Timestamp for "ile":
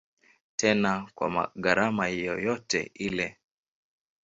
3.05-3.27